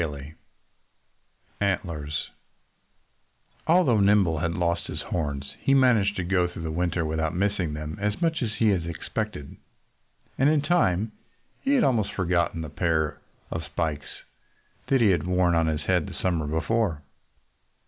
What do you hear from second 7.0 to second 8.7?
without missing them as much as he